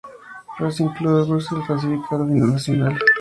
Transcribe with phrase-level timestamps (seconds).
[0.59, 2.97] Racing Club de Bruxelles clasifica a la final nacional.